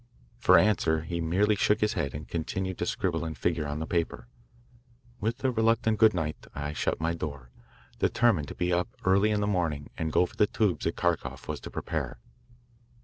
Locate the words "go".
10.11-10.25